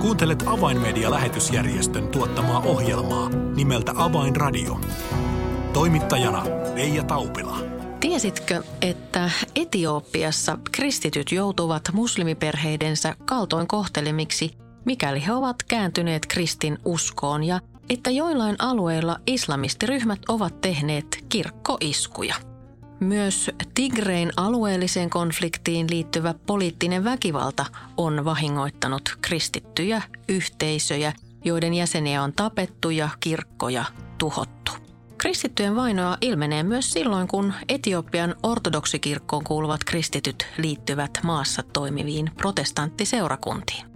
[0.00, 4.80] Kuuntelet Avainmedia-lähetysjärjestön tuottamaa ohjelmaa nimeltä Avainradio.
[5.72, 6.44] Toimittajana
[6.74, 7.58] Leija Taupila.
[8.00, 14.50] Tiesitkö, että Etiopiassa kristityt joutuvat muslimiperheidensä kaltoin kohtelemiksi,
[14.84, 17.60] mikäli he ovat kääntyneet kristin uskoon ja
[17.90, 22.49] että joillain alueilla islamistiryhmät ovat tehneet kirkkoiskuja?
[23.00, 31.12] Myös Tigrein alueelliseen konfliktiin liittyvä poliittinen väkivalta on vahingoittanut kristittyjä yhteisöjä,
[31.44, 33.84] joiden jäseniä on tapettu ja kirkkoja
[34.18, 34.72] tuhottu.
[35.18, 43.89] Kristittyjen vainoa ilmenee myös silloin, kun Etiopian ortodoksikirkkoon kuuluvat kristityt liittyvät maassa toimiviin protestanttiseurakuntiin.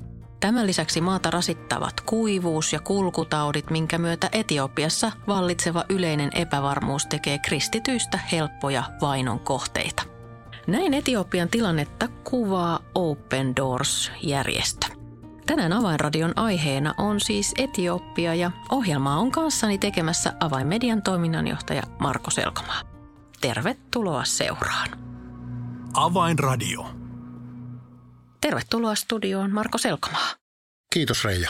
[0.44, 8.18] Tämän lisäksi maata rasittavat kuivuus ja kulkutaudit, minkä myötä Etiopiassa vallitseva yleinen epävarmuus tekee kristityistä
[8.32, 10.02] helppoja vainon kohteita.
[10.66, 14.86] Näin Etiopian tilannetta kuvaa Open Doors-järjestö.
[15.46, 22.80] Tänään Avainradion aiheena on siis Etiopia ja ohjelmaa on kanssani tekemässä Avainmedian toiminnanjohtaja Marko Selkomaa.
[23.40, 24.88] Tervetuloa seuraan.
[25.94, 27.03] Avainradio.
[28.44, 30.34] Tervetuloa studioon Marko Selkomaa.
[30.92, 31.48] Kiitos Reija.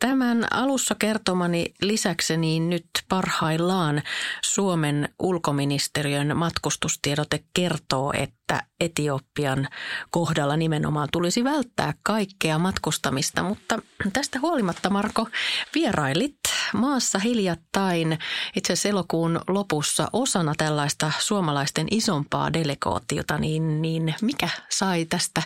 [0.00, 4.02] Tämän alussa kertomani lisäksi niin nyt parhaillaan
[4.44, 9.68] Suomen ulkoministeriön matkustustiedote kertoo, että Etiopian
[10.10, 13.42] kohdalla nimenomaan tulisi välttää kaikkea matkustamista.
[13.42, 13.78] Mutta
[14.12, 15.28] tästä huolimatta, Marko,
[15.74, 16.37] vierailit
[16.72, 18.18] maassa hiljattain
[18.56, 25.42] itse asiassa elokuun lopussa osana tällaista suomalaisten isompaa delegaatiota, niin, niin mikä sai tästä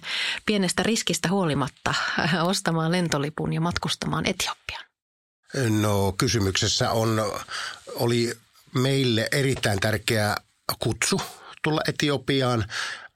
[0.46, 1.94] pienestä riskistä huolimatta
[2.42, 4.84] ostamaan lentolipun ja matkustamaan Etiopiaan?
[5.80, 7.32] No kysymyksessä on,
[7.94, 8.32] oli
[8.74, 10.36] meille erittäin tärkeä
[10.78, 11.20] kutsu
[11.62, 12.64] tulla Etiopiaan,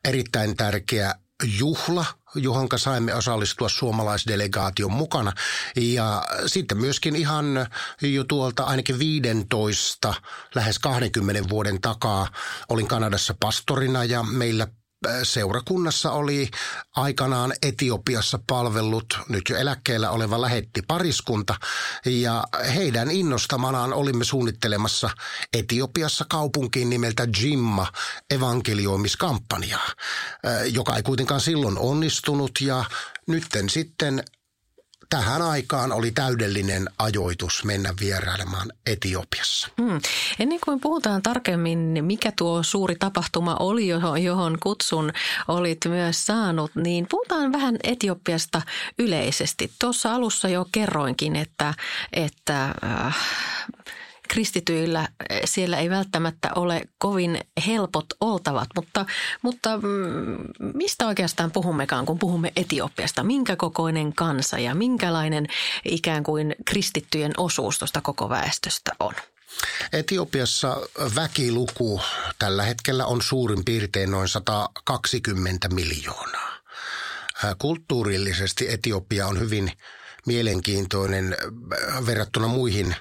[0.04, 1.14] erittäin tärkeä
[1.58, 2.04] juhla,
[2.36, 5.32] johon saimme osallistua suomalaisdelegaation mukana.
[5.76, 7.66] Ja sitten myöskin ihan
[8.02, 10.14] jo tuolta ainakin 15,
[10.54, 12.28] lähes 20 vuoden takaa
[12.68, 14.66] olin Kanadassa pastorina ja meillä
[15.22, 16.50] seurakunnassa oli
[16.96, 21.54] aikanaan Etiopiassa palvellut nyt jo eläkkeellä oleva lähetti pariskunta.
[22.06, 22.44] Ja
[22.74, 25.10] heidän innostamanaan olimme suunnittelemassa
[25.52, 27.86] Etiopiassa kaupunkiin nimeltä Jimma
[28.30, 29.88] evankelioimiskampanjaa,
[30.72, 32.52] joka ei kuitenkaan silloin onnistunut.
[32.60, 32.84] Ja
[33.26, 34.24] nytten sitten
[35.10, 39.68] tähän aikaan oli täydellinen ajoitus mennä vierailemaan Etiopiassa.
[39.82, 40.00] Hmm.
[40.38, 43.88] Ennen kuin puhutaan tarkemmin, mikä tuo suuri tapahtuma oli,
[44.24, 45.12] johon kutsun
[45.48, 48.62] olit myös saanut, niin puhutaan vähän Etiopiasta
[48.98, 49.72] yleisesti.
[49.78, 51.74] Tuossa alussa jo kerroinkin, että,
[52.12, 53.16] että äh,
[54.28, 59.06] kristityillä eh, siellä ei välttämättä ole kovin helpot oltavat, mutta,
[59.42, 60.36] mutta mm,
[60.74, 63.22] mistä oikeastaan puhummekaan, kun puhumme Etiopiasta?
[63.22, 65.46] Minkä kokoinen kansa ja minkälainen
[65.84, 69.14] ikään kuin kristittyjen osuus tuosta koko väestöstä on?
[69.92, 70.76] Etiopiassa
[71.14, 72.00] väkiluku
[72.38, 76.56] tällä hetkellä on suurin piirtein noin 120 miljoonaa.
[77.58, 79.72] Kulttuurillisesti Etiopia on hyvin
[80.26, 82.96] mielenkiintoinen äh, verrattuna muihin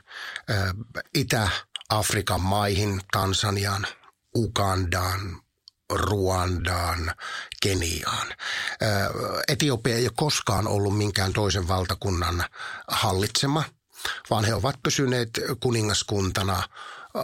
[0.49, 0.73] äh,
[1.13, 3.87] Itä-Afrikan maihin, Tansaniaan,
[4.35, 5.41] Ugandaan,
[5.93, 7.11] Ruandaan,
[7.61, 8.27] Keniaan.
[8.27, 9.07] Äh,
[9.47, 12.43] Etiopia ei ole koskaan ollut minkään toisen valtakunnan
[12.87, 13.63] hallitsema,
[14.29, 16.63] vaan he ovat pysyneet kuningaskuntana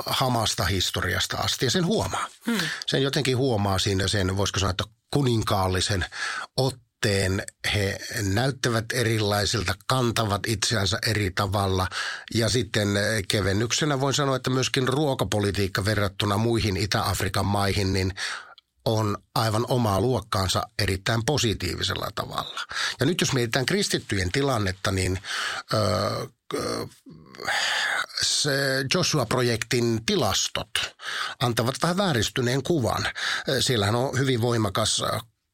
[0.06, 2.28] hamasta historiasta asti ja sen huomaa.
[2.46, 2.60] Hmm.
[2.86, 6.06] Sen jotenkin huomaa siinä sen, voisiko sanoa, että kuninkaallisen
[6.58, 11.88] otteen suhteen he näyttävät erilaisilta, kantavat itseänsä eri tavalla.
[12.34, 12.88] Ja sitten
[13.28, 18.14] kevennyksenä voin sanoa, että myöskin ruokapolitiikka verrattuna muihin Itä-Afrikan maihin, niin
[18.86, 22.60] on aivan omaa luokkaansa erittäin positiivisella tavalla.
[23.00, 25.20] Ja nyt jos mietitään kristittyjen tilannetta, niin
[25.74, 26.26] öö,
[28.22, 28.52] se
[28.94, 30.72] Joshua-projektin tilastot
[31.40, 33.08] antavat vähän vääristyneen kuvan.
[33.60, 35.04] Siellähän on hyvin voimakas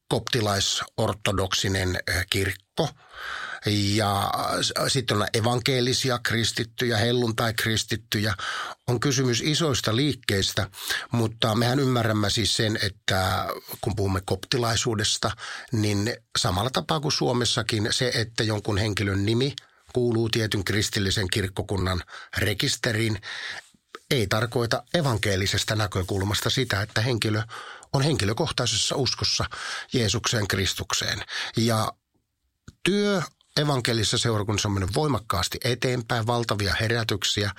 [0.08, 1.98] koptilaisortodoksinen
[2.30, 2.88] kirkko
[3.66, 4.30] ja
[4.88, 8.34] sitten on evankelisia kristittyjä, helluntai-kristittyjä.
[8.86, 10.70] On kysymys isoista liikkeistä,
[11.12, 13.46] mutta mehän ymmärrämme siis sen, että
[13.80, 15.30] kun puhumme koptilaisuudesta,
[15.72, 19.54] niin samalla tapaa kuin Suomessakin se, että jonkun henkilön nimi
[19.92, 22.02] kuuluu tietyn kristillisen kirkkokunnan
[22.38, 23.20] rekisteriin,
[24.10, 27.42] ei tarkoita evankelisesta näkökulmasta sitä, että henkilö
[27.92, 29.44] on henkilökohtaisessa uskossa
[29.92, 31.22] Jeesukseen Kristukseen.
[31.56, 31.92] Ja
[32.82, 33.22] työ
[33.56, 37.50] evankelisessa seurakunnassa on mennyt voimakkaasti eteenpäin, valtavia herätyksiä,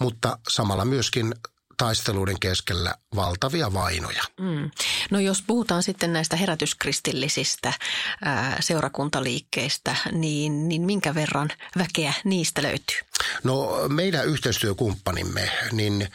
[0.00, 1.34] mutta samalla myöskin
[1.76, 4.22] taisteluiden keskellä valtavia vainoja.
[4.40, 4.70] Mm.
[5.10, 7.72] No jos puhutaan sitten näistä herätyskristillisistä
[8.24, 12.98] ää, seurakuntaliikkeistä, niin, niin minkä verran väkeä niistä löytyy?
[13.44, 16.08] No meidän yhteistyökumppanimme niin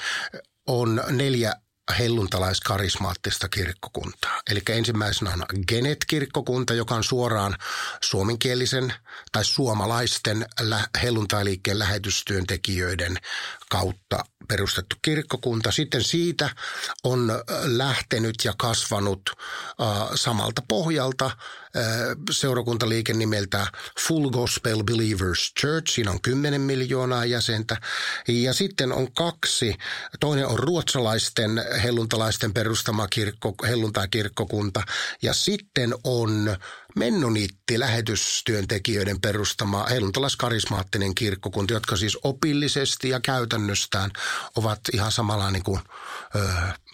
[0.68, 1.54] on neljä
[2.00, 4.42] helluntalaiskarismaattista kirkkokuntaa.
[4.52, 7.56] Eli ensimmäisenä on Genet-kirkkokunta, joka on suoraan
[8.02, 8.94] suomenkielisen
[9.32, 10.46] tai suomalaisten
[11.04, 13.18] helluntailiikkeen lähetystyöntekijöiden
[13.70, 15.72] kautta perustettu kirkkokunta.
[15.72, 16.50] Sitten siitä
[17.04, 17.32] on
[17.64, 19.22] lähtenyt ja kasvanut
[19.82, 21.34] äh, samalta pohjalta äh,
[22.32, 23.68] seurakuntaliike nimeltä
[24.08, 25.94] Full Gospel Believers Church.
[25.94, 27.78] Siinä on 10 miljoonaa jäsentä.
[28.28, 29.76] Ja sitten on kaksi.
[30.20, 34.84] Toinen on ruotsalaisten helluntalaisten perustama kirkko, helluntai-kirkkokunta.
[35.22, 36.58] Ja sitten on
[36.96, 44.12] Mennoniitti lähetystyöntekijöiden perustama helluntalaskarismaattinen kirkkokunta, jotka siis opillisesti ja käytännöstään
[44.56, 45.80] ovat ihan samalla niin kuin
[46.36, 46.40] ö,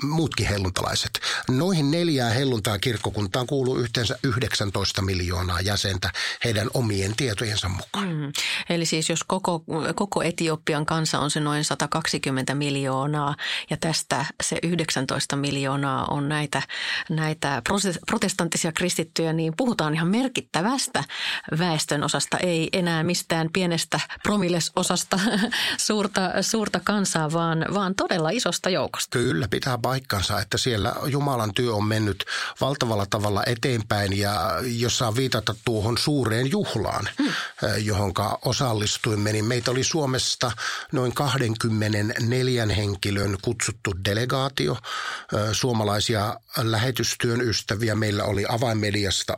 [0.04, 1.20] muutkin helluntalaiset.
[1.50, 6.12] Noihin neljään helluntaa kirkkokuntaan kuuluu yhteensä 19 miljoonaa jäsentä
[6.44, 8.16] heidän omien tietojensa mukaan.
[8.16, 8.32] Mm.
[8.70, 9.64] Eli siis jos koko,
[9.96, 13.36] koko Etiopian kansa on se noin 120 miljoonaa
[13.70, 16.62] ja tästä se 19 miljoonaa on näitä,
[17.10, 17.62] näitä
[18.08, 21.04] protestanttisia kristittyjä, niin puhutaan ihan merkittävästä
[21.60, 25.20] väestön osasta, ei enää mistään pienestä promillesosasta
[25.78, 29.18] suurta, suurta kansaa, vaan, vaan todella isosta joukosta.
[29.18, 32.26] Kyllä, pitää paikkansa, että siellä Jumalan työ on mennyt
[32.62, 37.32] valtavalla tavalla eteenpäin ja jos saa viitata tuohon suureen juhlaan, hmm.
[37.78, 40.52] johonka osallistuimme, niin meitä oli Suomesta
[40.92, 44.78] noin 24 henkilön kutsuttu delegaatio,
[45.52, 47.96] suomalaisia lähetystyön ystäviä.
[47.96, 49.38] Meillä oli avainmediasta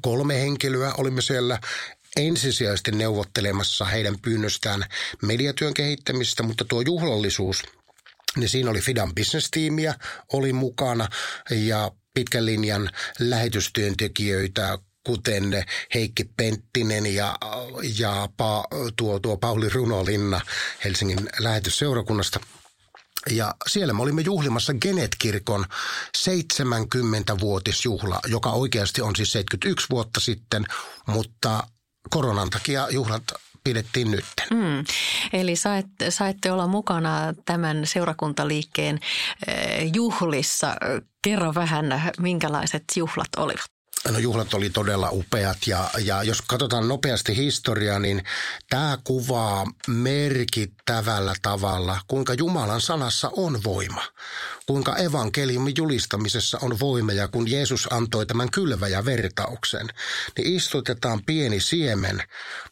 [0.00, 0.92] kolme henkilöä.
[0.98, 1.58] Olimme siellä
[2.16, 4.84] ensisijaisesti neuvottelemassa heidän pyynnöstään
[5.22, 7.62] mediatyön kehittämistä, mutta tuo juhlallisuus,
[8.36, 9.94] niin siinä oli Fidan business-tiimiä,
[10.32, 11.08] oli mukana
[11.50, 15.64] ja pitkän linjan lähetystyöntekijöitä, kuten
[15.94, 17.38] Heikki Penttinen ja,
[17.98, 18.64] ja pa,
[18.96, 20.40] tuo, tuo Pauli Runolinna
[20.84, 22.40] Helsingin lähetysseurakunnasta–
[23.30, 25.66] ja siellä me olimme juhlimassa Genet-kirkon
[26.18, 30.64] 70-vuotisjuhla, joka oikeasti on siis 71 vuotta sitten,
[31.06, 31.66] mutta
[32.10, 33.22] koronan takia juhlat
[33.64, 34.24] pidettiin nyt.
[34.50, 34.84] Mm.
[35.32, 38.98] Eli saitte, saitte olla mukana tämän seurakuntaliikkeen
[39.46, 40.76] eh, juhlissa.
[41.22, 43.70] Kerro vähän, minkälaiset juhlat olivat.
[44.10, 48.24] No juhlat oli todella upeat ja, ja jos katsotaan nopeasti historiaa, niin
[48.70, 54.02] tämä kuvaa merkittävällä tavalla, kuinka Jumalan sanassa on voima.
[54.66, 59.88] Kuinka evankeliumin julistamisessa on voima ja kun Jeesus antoi tämän kylvä- vertauksen,
[60.36, 62.22] niin istutetaan pieni siemen,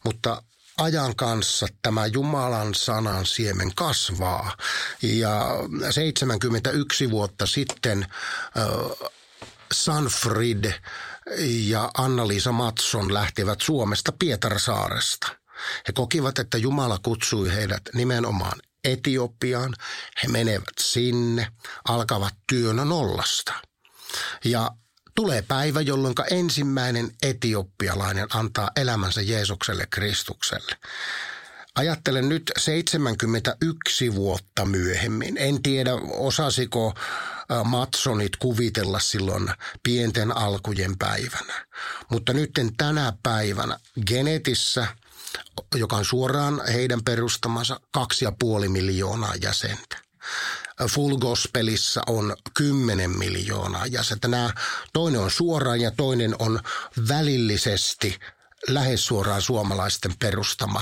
[0.05, 0.43] mutta
[0.77, 4.57] ajan kanssa tämä Jumalan sanan siemen kasvaa.
[5.01, 5.47] Ja
[5.91, 8.05] 71 vuotta sitten
[8.57, 9.07] äh,
[9.71, 10.71] Sanfrid
[11.67, 15.27] ja Anna-Liisa Matson lähtivät Suomesta Pietarsaaresta.
[15.87, 19.73] He kokivat, että Jumala kutsui heidät nimenomaan Etiopiaan.
[20.23, 21.51] He menevät sinne,
[21.87, 23.53] alkavat työn nollasta.
[24.45, 24.71] Ja
[25.17, 30.75] tulee päivä, jolloin ensimmäinen etiopialainen antaa elämänsä Jeesukselle Kristukselle.
[31.75, 35.37] Ajattelen nyt 71 vuotta myöhemmin.
[35.37, 36.93] En tiedä, osasiko
[37.63, 39.49] Matsonit kuvitella silloin
[39.83, 41.65] pienten alkujen päivänä.
[42.09, 44.87] Mutta nyt tänä päivänä Genetissä,
[45.75, 49.97] joka on suoraan heidän perustamansa kaksi ja puoli miljoonaa jäsentä.
[50.85, 54.27] Full Gospelissa on 10 miljoonaa jäsentä.
[54.27, 54.53] Nämä,
[54.93, 56.59] toinen on suoraan ja toinen on
[57.07, 58.19] välillisesti
[58.67, 60.81] lähes suoraan suomalaisten perustama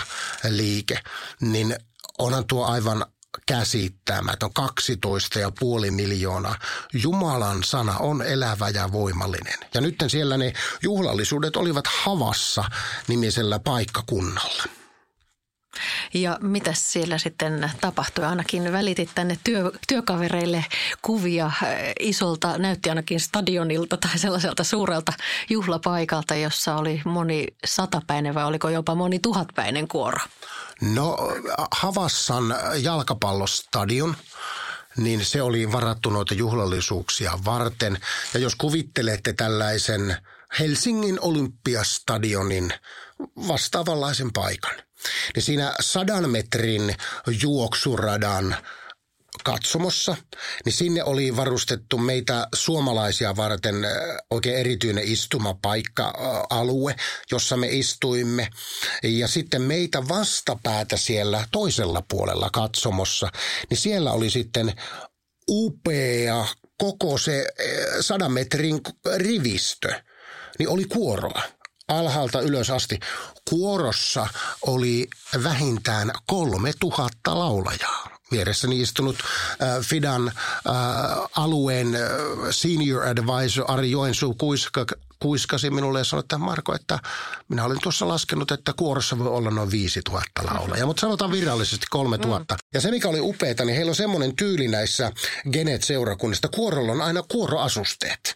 [0.49, 0.99] liike,
[1.41, 1.75] niin
[2.17, 3.05] onhan tuo aivan
[3.45, 6.55] käsittämätön, 12,5 miljoonaa.
[6.93, 9.59] Jumalan sana on elävä ja voimallinen.
[9.73, 12.63] Ja nyt siellä ne juhlallisuudet olivat Havassa
[13.07, 14.63] nimisellä paikkakunnalla.
[16.13, 18.25] Ja mitä siellä sitten tapahtui?
[18.25, 20.65] Ainakin välitit tänne työ, työkavereille
[21.01, 25.13] kuvia eh, isolta, näytti ainakin stadionilta tai sellaiselta suurelta
[25.49, 30.19] juhlapaikalta, jossa oli moni satapäinen vai oliko jopa moni tuhatpäinen kuoro?
[30.81, 31.17] No
[31.71, 34.15] Havassan jalkapallostadion
[34.97, 37.97] niin se oli varattu noita juhlallisuuksia varten.
[38.33, 40.17] Ja jos kuvittelette tällaisen
[40.59, 42.73] Helsingin olympiastadionin
[43.47, 44.75] vastaavanlaisen paikan,
[45.35, 46.95] niin siinä sadan metrin
[47.41, 48.55] juoksuradan
[49.43, 50.15] katsomossa,
[50.65, 53.75] niin sinne oli varustettu meitä suomalaisia varten
[54.31, 56.95] oikein erityinen istumapaikka-alue,
[57.31, 58.49] jossa me istuimme.
[59.03, 63.29] Ja sitten meitä vastapäätä siellä toisella puolella katsomossa,
[63.69, 64.73] niin siellä oli sitten
[65.49, 66.45] upea
[66.77, 67.47] koko se
[68.01, 68.81] sadan metrin
[69.15, 70.01] rivistö,
[70.59, 71.41] niin oli kuoroa
[71.87, 72.99] alhaalta ylös asti.
[73.49, 74.27] Kuorossa
[74.61, 75.07] oli
[75.43, 80.33] vähintään kolme tuhatta laulajaa vieressäni istunut äh, Fidan äh,
[81.35, 82.01] alueen äh,
[82.51, 84.85] senior advisor Ari Joensuu Kuiska
[85.19, 86.99] kuiskasi minulle ja sanoi, että Marko, että
[87.49, 92.53] minä olin tuossa laskenut, että kuorossa voi olla noin 5000 laulajaa, mutta sanotaan virallisesti 3000.
[92.53, 92.64] Mm.
[92.75, 95.11] Ja se, mikä oli upeeta, niin heillä on semmoinen tyyli näissä
[95.51, 96.47] Genet-seurakunnista.
[96.47, 98.35] Kuorolla on aina kuoroasusteet.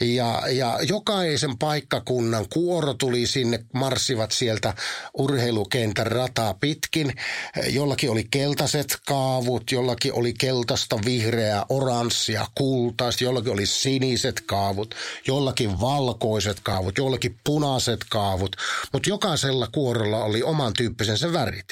[0.00, 4.74] Ja, ja jokaisen paikkakunnan kuoro tuli sinne, marssivat sieltä
[5.18, 7.14] urheilukentän rataa pitkin.
[7.66, 14.94] Jollakin oli keltaiset kaavut, jollakin oli keltaista, vihreää, oranssia, kultaista, jollakin oli siniset kaavut,
[15.26, 18.56] jollakin valko valkoiset kaavut, jollakin punaiset kaavut,
[18.92, 21.66] mutta jokaisella kuorolla oli oman tyyppisensä värit.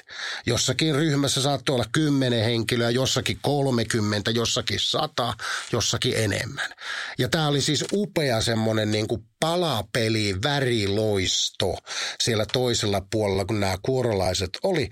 [0.47, 5.35] Jossakin ryhmässä saattoi olla kymmenen henkilöä, jossakin 30, jossakin sata,
[5.73, 6.71] jossakin enemmän.
[7.19, 11.79] Ja tämä oli siis upea semmoinen niin kuin palapeli, väriloisto
[12.23, 14.91] siellä toisella puolella, kun nämä kuorolaiset oli.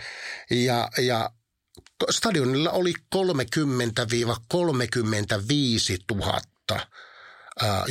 [0.51, 1.31] Ja, ja
[2.11, 3.21] stadionilla oli 30-35
[6.13, 6.41] 000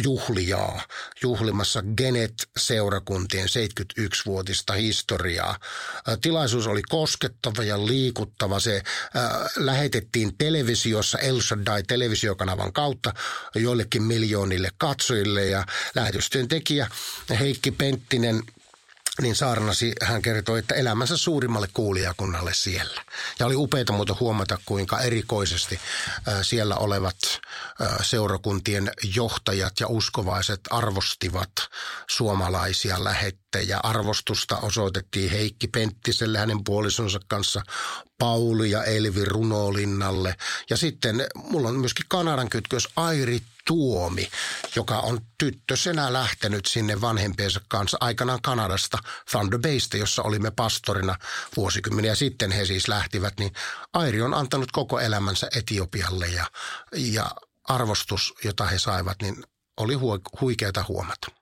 [0.03, 0.81] juhlijaa
[1.21, 5.59] juhlimassa Genet-seurakuntien 71-vuotista historiaa.
[6.21, 8.59] Tilaisuus oli koskettava ja liikuttava.
[8.59, 8.83] Se
[9.55, 13.13] lähetettiin televisiossa El Shaddai televisiokanavan kautta
[13.55, 16.87] joillekin miljoonille katsojille ja lähetystyön tekijä
[17.39, 18.43] Heikki Penttinen–
[19.21, 23.01] niin saarnasi, hän kertoi, että elämänsä suurimmalle kuulijakunnalle siellä.
[23.39, 25.79] Ja oli upeita muuta huomata, kuinka erikoisesti
[26.41, 27.15] siellä olevat
[28.01, 31.51] seurakuntien johtajat ja uskovaiset arvostivat
[32.09, 33.79] suomalaisia lähettejä.
[33.83, 37.61] Arvostusta osoitettiin Heikki Penttiselle hänen puolisonsa kanssa
[38.17, 40.35] Pauli ja Elvi Runolinnalle.
[40.69, 44.29] Ja sitten mulla on myöskin Kanadan kytkös Airi Tuomi,
[44.75, 48.97] joka on tyttösenä lähtenyt sinne vanhempiensa kanssa aikanaan Kanadasta
[49.31, 51.15] Thunder Baysta, jossa olimme pastorina
[51.57, 53.51] vuosikymmeniä sitten he siis lähtivät, niin
[53.93, 56.45] Airi on antanut koko elämänsä Etiopialle ja,
[56.95, 57.31] ja
[57.63, 59.43] arvostus, jota he saivat, niin
[59.77, 59.95] oli
[60.41, 61.38] huikeata huomata.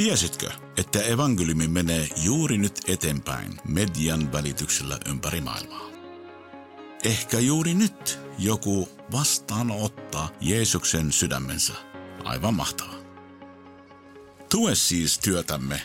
[0.00, 5.90] Tiesitkö, että evankeliumi menee juuri nyt eteenpäin median välityksellä ympäri maailmaa?
[7.04, 11.72] Ehkä juuri nyt joku vastaanottaa Jeesuksen sydämensä.
[12.24, 12.94] Aivan mahtavaa.
[14.50, 15.82] Tue siis työtämme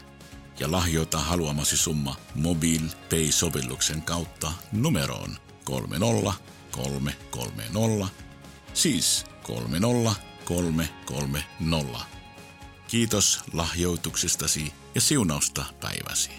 [0.59, 8.07] ja lahjoita haluamasi summa Mobile Pay-sovelluksen kautta numeroon 30330,
[8.73, 12.14] siis 30330.
[12.95, 16.31] Kiitos lahjoituksestasi ja siunausta päiväsi.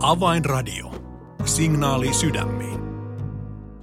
[0.00, 0.94] Avainradio.
[1.44, 2.95] Signaali sydämiin.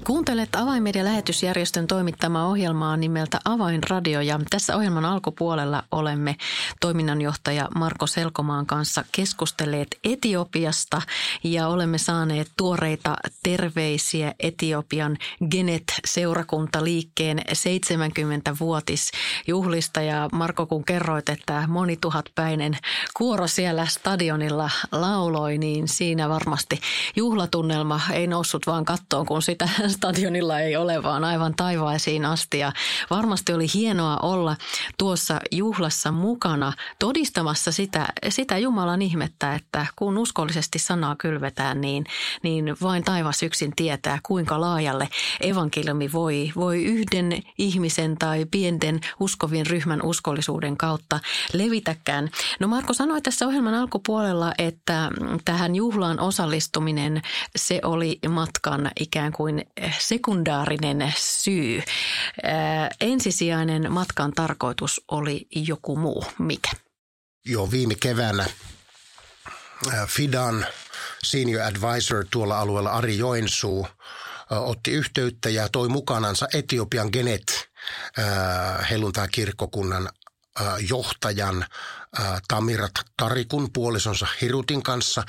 [0.06, 6.36] Kuuntelet Avainmedia-lähetysjärjestön toimittamaa ohjelmaa nimeltä Avainradio ja tässä ohjelman alkupuolella olemme
[6.82, 11.02] toiminnanjohtaja Marko Selkomaan kanssa keskustelleet Etiopiasta
[11.44, 15.18] ja olemme saaneet tuoreita terveisiä Etiopian
[15.52, 22.78] Genet-seurakuntaliikkeen 70-vuotisjuhlista ja Marko kun kerroit, että moni tuhatpäinen
[23.18, 26.80] kuoro siellä stadionilla lauloi, niin siinä varmasti
[27.16, 32.60] juhlatunnelma ei noussut vaan kattoon, kun sitä stadionilla ei ole, vaan aivan taivaisiin asti.
[32.60, 32.72] Ja
[33.10, 34.56] varmasti oli hienoa olla
[34.98, 42.06] tuossa juhlassa mukana todistamassa sitä, sitä Jumalan ihmettä, että kun uskollisesti sanaa kylvetään, niin,
[42.44, 45.10] niin vain taivas yksin tietää, kuinka laajalle
[45.42, 51.20] evankeliumi voi, voi yhden ihmisen tai pienten uskovien ryhmän uskollisuuden kautta
[51.54, 52.30] levitäkään.
[52.60, 55.10] No Marko sanoi tässä ohjelman alkupuolella, että
[55.46, 57.22] tähän juhlaan osallistuminen,
[57.56, 59.66] se oli matkan ikään kuin
[60.00, 61.84] sekundaarinen syy.
[63.02, 66.26] Ensisijainen matkan tarkoitus oli joku muu.
[66.40, 66.72] Mikä?
[67.46, 68.46] Joo, viime keväänä
[70.08, 70.66] Fidan
[71.24, 73.88] senior advisor tuolla alueella Ari Joensuu
[74.50, 77.70] otti yhteyttä ja toi mukanansa Etiopian Genet
[78.90, 80.10] helluntai-kirkkokunnan
[80.90, 81.66] johtajan
[82.48, 85.24] Tamirat Tarikun puolisonsa Hirutin kanssa.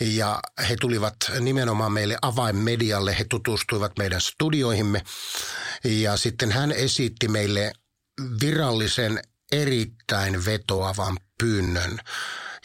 [0.00, 3.18] Ja he tulivat nimenomaan meille avainmedialle.
[3.18, 5.02] He tutustuivat meidän studioihimme.
[5.84, 7.72] Ja sitten hän esitti meille
[8.40, 11.98] virallisen erittäin vetoavan pyynnön.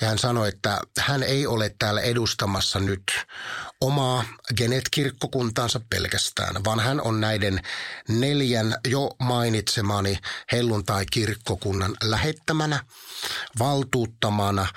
[0.02, 3.04] Ja hän sanoi, että hän ei ole täällä edustamassa nyt
[3.82, 4.24] omaa
[4.58, 7.62] Genet-kirkkokuntaansa pelkästään, vaan hän on näiden
[8.10, 10.18] neljän jo mainitsemani
[10.52, 12.84] helluntai-kirkkokunnan lähettämänä,
[13.60, 14.68] valtuuttamana,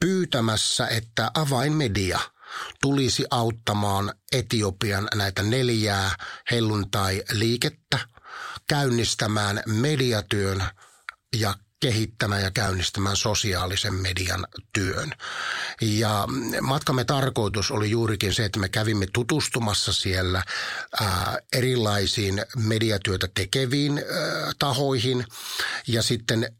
[0.00, 2.20] pyytämässä, että avainmedia
[2.82, 6.10] tulisi auttamaan Etiopian näitä neljää
[6.50, 7.98] helluntai-liikettä
[8.68, 10.64] käynnistämään mediatyön
[11.36, 15.12] ja kehittämään ja käynnistämään sosiaalisen median työn.
[15.80, 16.24] Ja
[16.60, 20.42] matkamme tarkoitus oli juurikin se, että me kävimme tutustumassa siellä
[21.00, 25.24] ää, erilaisiin mediatyötä tekeviin ää, tahoihin
[25.86, 26.52] ja sitten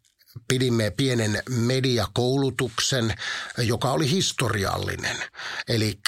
[0.48, 3.14] pidimme pienen mediakoulutuksen,
[3.58, 5.16] joka oli historiallinen.
[5.68, 5.98] Eli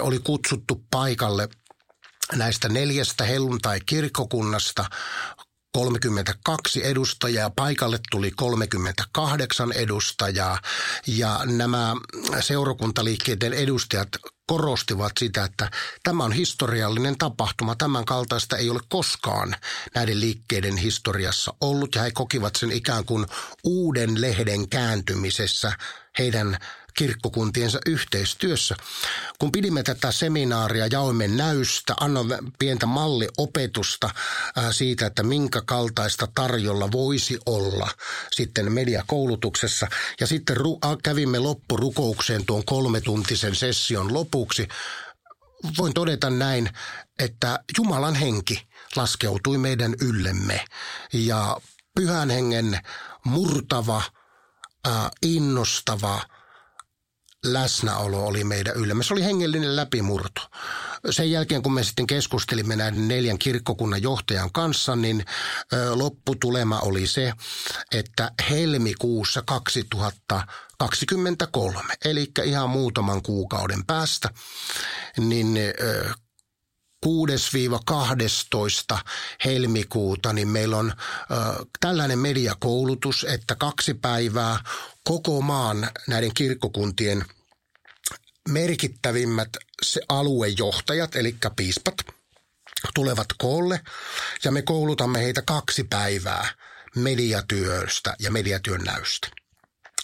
[0.00, 1.48] oli kutsuttu paikalle
[2.34, 4.84] näistä neljästä helluntai-kirkkokunnasta
[5.76, 10.58] 32 edustajaa, paikalle tuli 38 edustajaa.
[11.06, 11.94] Ja nämä
[12.40, 14.08] seurakuntaliikkeiden edustajat
[14.46, 15.70] korostivat sitä, että
[16.02, 17.74] tämä on historiallinen tapahtuma.
[17.74, 19.56] Tämän kaltaista ei ole koskaan
[19.94, 21.94] näiden liikkeiden historiassa ollut.
[21.94, 23.26] Ja he kokivat sen ikään kuin
[23.64, 25.72] uuden lehden kääntymisessä
[26.18, 26.58] heidän
[26.96, 28.76] kirkkokuntiensa yhteistyössä.
[29.38, 34.10] Kun pidimme tätä seminaaria, jaoimme näystä, annoimme pientä malliopetusta
[34.70, 37.88] siitä, että minkä kaltaista tarjolla voisi olla
[38.32, 39.88] sitten mediakoulutuksessa.
[40.20, 40.56] Ja sitten
[41.02, 44.68] kävimme loppurukoukseen tuon kolmetuntisen session lopuksi.
[45.78, 46.70] Voin todeta näin,
[47.18, 50.64] että Jumalan henki laskeutui meidän yllemme
[51.12, 51.60] ja
[51.94, 52.80] pyhän hengen
[53.24, 54.02] murtava,
[55.22, 56.20] innostava–
[57.52, 59.02] läsnäolo oli meidän yllämme.
[59.02, 60.40] Se oli hengellinen läpimurto.
[61.10, 65.24] Sen jälkeen, kun me sitten keskustelimme näiden neljän kirkkokunnan johtajan kanssa, niin
[65.94, 67.32] lopputulema oli se,
[67.92, 74.28] että helmikuussa 2023, eli ihan muutaman kuukauden päästä,
[75.18, 75.58] niin
[77.06, 77.08] 6-12
[79.44, 80.92] helmikuuta, niin meillä on
[81.80, 84.58] tällainen mediakoulutus, että kaksi päivää
[85.04, 87.24] koko maan näiden kirkkokuntien–
[88.48, 89.48] merkittävimmät
[89.82, 91.94] se aluejohtajat, eli piispat,
[92.94, 93.80] tulevat koolle
[94.44, 96.48] ja me koulutamme heitä kaksi päivää
[96.96, 99.28] mediatyöstä ja mediatyön näystä.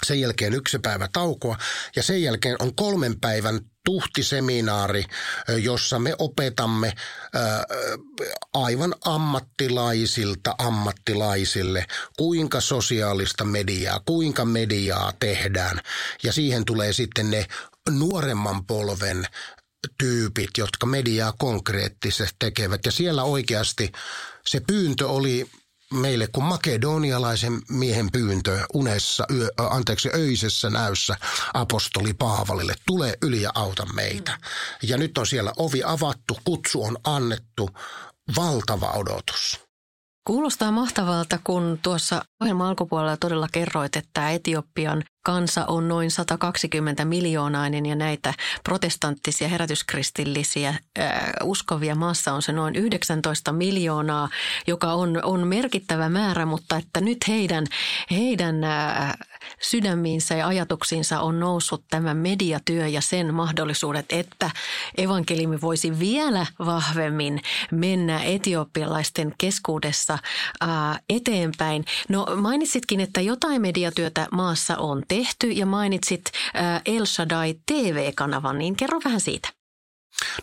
[0.07, 1.59] Sen jälkeen yksi päivä taukoa
[1.97, 5.05] ja sen jälkeen on kolmen päivän tuhtiseminaari,
[5.49, 6.93] jossa me opetamme
[8.55, 15.81] aivan ammattilaisilta ammattilaisille, kuinka sosiaalista mediaa, kuinka mediaa tehdään.
[16.23, 17.47] Ja siihen tulee sitten ne
[17.91, 19.27] nuoremman polven
[19.99, 22.85] tyypit, jotka mediaa konkreettisesti tekevät.
[22.85, 23.93] Ja siellä oikeasti
[24.47, 25.51] se pyyntö oli
[25.93, 31.17] meille kuin makedonialaisen miehen pyyntö unessa, yö, anteeksi, öisessä näyssä
[31.55, 32.75] apostoli Paavalille.
[32.87, 34.39] Tule yli ja auta meitä.
[34.83, 37.71] Ja nyt on siellä ovi avattu, kutsu on annettu,
[38.37, 39.61] valtava odotus.
[40.27, 47.87] Kuulostaa mahtavalta, kun tuossa ohjelman alkupuolella todella kerroit, että Etiopian kansa on noin 120 miljoonainen
[47.87, 54.29] ja näitä protestanttisia herätyskristillisiä äh, uskovia maassa on se noin 19 miljoonaa,
[54.67, 57.67] joka on, on merkittävä määrä, mutta että nyt heidän,
[58.11, 59.15] heidän äh,
[59.61, 64.51] sydämiinsä ja ajatuksiinsa on noussut tämä mediatyö ja sen mahdollisuudet, että
[64.97, 70.19] evankelimi voisi vielä vahvemmin mennä etiopialaisten keskuudessa
[70.61, 71.85] ää, eteenpäin.
[72.09, 76.25] No mainitsitkin, että jotain mediatyötä maassa on tehty ja mainitsit
[76.87, 79.49] El Shaddai TV-kanavan, niin kerro vähän siitä.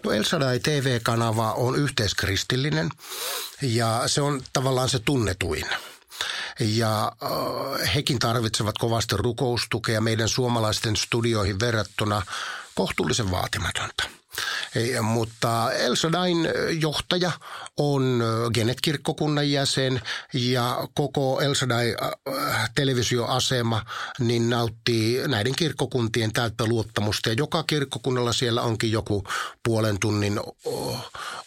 [0.04, 2.90] No El Shaddai TV-kanava on yhteiskristillinen
[3.62, 5.66] ja se on tavallaan se tunnetuin–
[6.60, 12.22] ja äh, hekin tarvitsevat kovasti rukoustukea meidän suomalaisten studioihin verrattuna
[12.76, 14.19] kohtuullisen vaatimatonta.
[14.76, 16.38] Ei, mutta El Shadain
[16.80, 17.32] johtaja
[17.78, 20.02] on Genet-kirkkokunnan jäsen
[20.34, 21.54] ja koko El
[22.76, 23.86] televisioasema
[24.20, 27.30] niin nauttii näiden kirkkokuntien täyttä luottamusta.
[27.30, 29.24] Ja joka kirkkokunnalla siellä onkin joku
[29.64, 30.40] puolen tunnin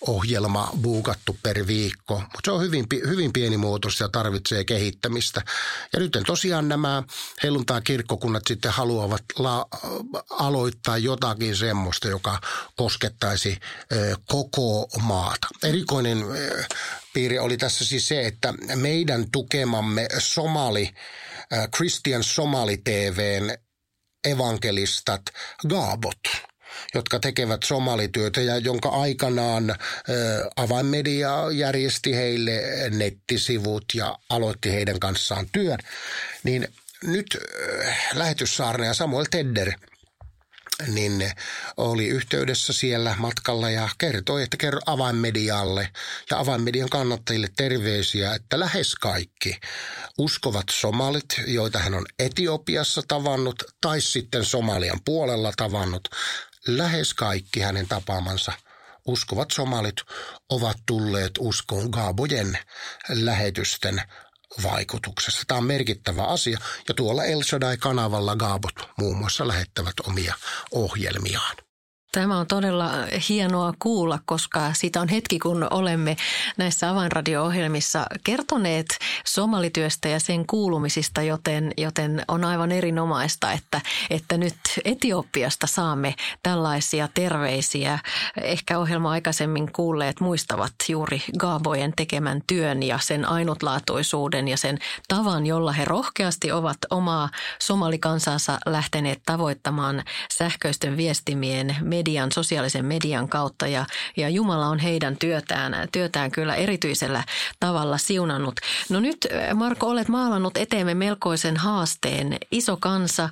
[0.07, 2.15] ohjelma buukattu per viikko.
[2.15, 5.43] Mutta se on hyvin, hyvin pienimuotoista ja tarvitsee kehittämistä.
[5.93, 7.03] Ja nyt tosiaan nämä
[7.43, 9.67] helluntaa kirkkokunnat sitten haluavat la-
[10.31, 12.41] aloittaa jotakin semmoista, joka
[12.77, 13.59] koskettaisi
[14.27, 15.49] koko maata.
[15.63, 16.25] Erikoinen
[17.13, 20.91] piiri oli tässä siis se, että meidän tukemamme Somali,
[21.77, 23.59] Christian Somali TVn
[24.25, 25.23] evankelistat
[25.69, 26.19] Gaabot–
[26.95, 29.75] jotka tekevät somalityötä ja jonka aikanaan
[30.57, 35.79] avainmedia järjesti heille nettisivut ja aloitti heidän kanssaan työn,
[36.43, 36.69] niin
[37.05, 37.39] nyt
[38.15, 39.73] lähetyssaarnaja Samuel Tedder–
[40.87, 41.31] niin
[41.77, 45.89] oli yhteydessä siellä matkalla ja kertoi, että kerro avainmedialle
[46.31, 49.61] ja avainmedian kannattajille terveisiä, että lähes kaikki
[50.19, 56.09] uskovat somalit, joita hän on Etiopiassa tavannut tai sitten Somalian puolella tavannut,
[56.67, 58.53] lähes kaikki hänen tapaamansa
[59.07, 59.97] uskovat somalit
[60.49, 62.59] ovat tulleet uskoon Gaabojen
[63.09, 64.03] lähetysten
[64.63, 65.43] vaikutuksessa.
[65.47, 70.35] Tämä on merkittävä asia ja tuolla El Shaddai-kanavalla Gaabot muun muassa lähettävät omia
[70.73, 71.57] ohjelmiaan.
[72.13, 72.91] Tämä on todella
[73.29, 76.17] hienoa kuulla, koska siitä on hetki, kun olemme
[76.57, 78.87] näissä avainradio-ohjelmissa kertoneet
[79.25, 87.09] somalityöstä ja sen kuulumisista, joten, joten on aivan erinomaista, että, että nyt Etiopiasta saamme tällaisia
[87.15, 87.99] terveisiä.
[88.43, 95.47] Ehkä ohjelma aikaisemmin kuulleet muistavat juuri Gaabojen tekemän työn ja sen ainutlaatuisuuden ja sen tavan,
[95.47, 103.87] jolla he rohkeasti ovat omaa somalikansansa lähteneet tavoittamaan sähköisten viestimien median, sosiaalisen median kautta ja,
[104.17, 107.25] ja Jumala on heidän työtään, työtään kyllä erityisellä
[107.61, 108.61] tavalla siunannut.
[108.91, 112.37] No nyt Marko, olet maalannut eteemme melkoisen haasteen.
[112.51, 113.29] Iso kansa,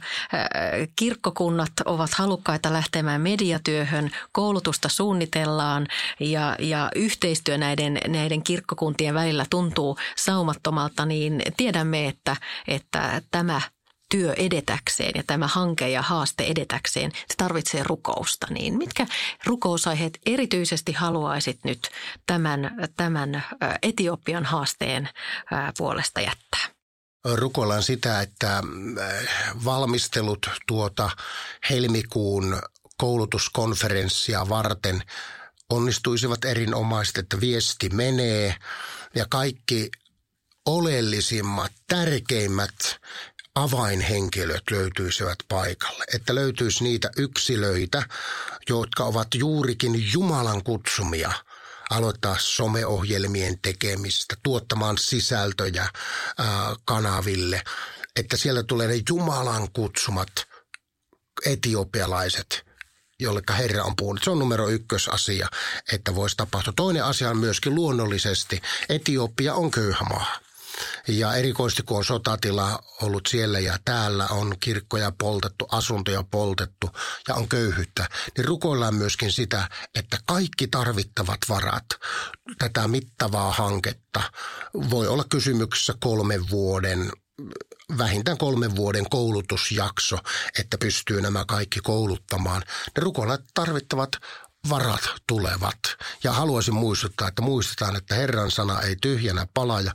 [0.96, 5.86] kirkkokunnat ovat halukkaita lähtemään mediatyöhön, koulutusta suunnitellaan
[6.20, 12.36] ja, ja yhteistyö näiden, näiden kirkkokuntien välillä tuntuu saumattomalta, niin tiedämme, että,
[12.68, 13.60] että tämä
[14.10, 18.46] työ edetäkseen ja tämä hanke ja haaste edetäkseen, se tarvitsee rukousta.
[18.50, 19.06] Niin mitkä
[19.46, 21.90] rukousaiheet erityisesti haluaisit nyt
[22.26, 23.44] tämän, tämän
[23.82, 25.08] Etiopian haasteen
[25.78, 26.60] puolesta jättää?
[27.24, 28.62] Rukoillaan sitä, että
[29.64, 31.10] valmistelut tuota
[31.70, 32.62] helmikuun
[32.96, 35.02] koulutuskonferenssia varten
[35.70, 38.54] onnistuisivat erinomaisesti, että viesti menee
[39.14, 39.90] ja kaikki
[40.66, 43.00] oleellisimmat, tärkeimmät
[43.54, 46.04] avainhenkilöt löytyisivät paikalle.
[46.14, 48.02] Että löytyisi niitä yksilöitä,
[48.68, 51.32] jotka ovat juurikin Jumalan kutsumia
[51.90, 55.88] aloittaa someohjelmien tekemistä, tuottamaan sisältöjä
[56.38, 57.62] ää, kanaville.
[58.16, 60.30] Että siellä tulee ne Jumalan kutsumat
[61.46, 62.66] etiopialaiset,
[63.20, 64.24] jolle Herra on puhunut.
[64.24, 65.48] Se on numero ykkösasia,
[65.92, 66.72] että voisi tapahtua.
[66.76, 70.49] Toinen asia on myöskin luonnollisesti, Etiopia on köyhä maa.
[71.08, 76.90] Ja erikoisesti kun on sotatila ollut siellä ja täällä on kirkkoja poltettu, asuntoja poltettu
[77.28, 81.86] ja on köyhyyttä, niin rukoillaan myöskin sitä, että kaikki tarvittavat varat
[82.58, 84.22] tätä mittavaa hanketta
[84.90, 87.12] voi olla kysymyksessä kolmen vuoden
[87.98, 90.18] vähintään kolmen vuoden koulutusjakso,
[90.58, 92.62] että pystyy nämä kaikki kouluttamaan.
[92.96, 94.10] Ne rukoilat tarvittavat
[94.68, 95.78] varat tulevat.
[96.24, 99.80] Ja haluaisin muistuttaa, että muistetaan, että Herran sana ei tyhjänä pala.
[99.80, 99.92] Ja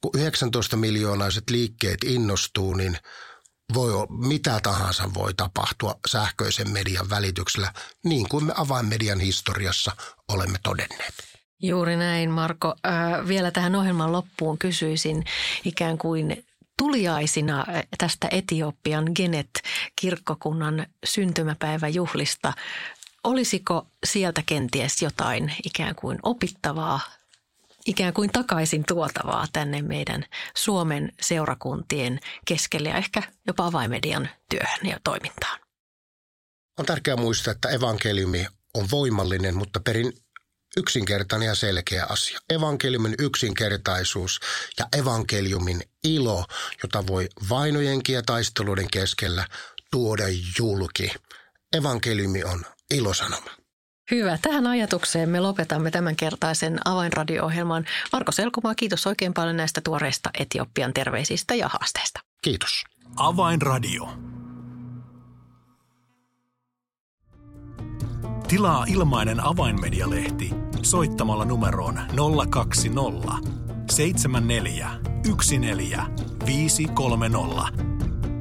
[0.00, 2.98] kun 19 miljoonaiset liikkeet innostuu, niin
[3.74, 7.72] voi, mitä tahansa voi tapahtua sähköisen median välityksellä,
[8.04, 9.92] niin kuin me avainmedian historiassa
[10.28, 11.14] olemme todenneet.
[11.62, 12.74] Juuri näin, Marko.
[12.86, 15.24] Äh, vielä tähän ohjelman loppuun kysyisin
[15.64, 16.44] ikään kuin
[16.78, 17.66] tuliaisina
[17.98, 22.52] tästä Etiopian Genet-kirkkokunnan syntymäpäiväjuhlista
[23.26, 27.00] olisiko sieltä kenties jotain ikään kuin opittavaa,
[27.86, 30.24] ikään kuin takaisin tuotavaa tänne meidän
[30.56, 35.60] Suomen seurakuntien keskelle ja ehkä jopa avaimedian työhön ja toimintaan?
[36.78, 40.12] On tärkeää muistaa, että evankeliumi on voimallinen, mutta perin
[40.76, 42.38] yksinkertainen ja selkeä asia.
[42.50, 44.40] Evankeliumin yksinkertaisuus
[44.78, 46.44] ja evankeliumin ilo,
[46.82, 49.46] jota voi vainojenkin ja taisteluiden keskellä
[49.90, 50.24] tuoda
[50.58, 51.12] julki.
[51.72, 53.50] Evankeliumi on ilosanoma.
[54.10, 54.38] Hyvä.
[54.42, 57.84] Tähän ajatukseen me lopetamme tämänkertaisen avainradio-ohjelman.
[58.12, 62.20] Marko Selkomaa, kiitos oikein paljon näistä tuoreista Etiopian terveisistä ja haasteista.
[62.42, 62.84] Kiitos.
[63.16, 64.08] Avainradio.
[68.48, 70.50] Tilaa ilmainen avainmedialehti
[70.82, 72.00] soittamalla numeroon
[72.50, 73.50] 020
[73.90, 74.90] 74
[75.58, 76.06] 14
[76.46, 77.95] 530